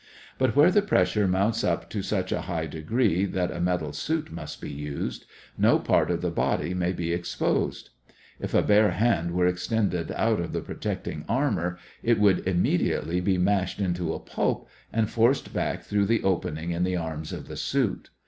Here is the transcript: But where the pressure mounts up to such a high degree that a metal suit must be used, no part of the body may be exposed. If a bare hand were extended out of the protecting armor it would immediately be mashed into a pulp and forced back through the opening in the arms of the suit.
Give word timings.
But 0.39 0.55
where 0.55 0.71
the 0.71 0.81
pressure 0.81 1.27
mounts 1.27 1.63
up 1.63 1.87
to 1.91 2.01
such 2.01 2.31
a 2.31 2.41
high 2.41 2.65
degree 2.65 3.25
that 3.25 3.51
a 3.51 3.61
metal 3.61 3.93
suit 3.93 4.31
must 4.31 4.59
be 4.59 4.71
used, 4.71 5.27
no 5.59 5.77
part 5.77 6.09
of 6.09 6.21
the 6.23 6.31
body 6.31 6.73
may 6.73 6.91
be 6.91 7.13
exposed. 7.13 7.91
If 8.39 8.55
a 8.55 8.63
bare 8.63 8.89
hand 8.89 9.29
were 9.35 9.45
extended 9.45 10.11
out 10.15 10.39
of 10.39 10.53
the 10.53 10.61
protecting 10.61 11.23
armor 11.29 11.77
it 12.01 12.17
would 12.19 12.47
immediately 12.47 13.21
be 13.21 13.37
mashed 13.37 13.79
into 13.79 14.11
a 14.15 14.19
pulp 14.19 14.67
and 14.91 15.07
forced 15.07 15.53
back 15.53 15.83
through 15.83 16.07
the 16.07 16.23
opening 16.23 16.71
in 16.71 16.83
the 16.83 16.95
arms 16.97 17.31
of 17.31 17.47
the 17.47 17.55
suit. 17.55 18.09